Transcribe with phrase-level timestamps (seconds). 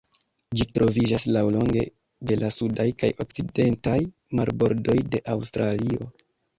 [0.59, 1.83] Ĝi troviĝas laŭlonge
[2.31, 3.97] de la sudaj kaj okcidentaj
[4.41, 6.15] marbordoj de Aŭstralio.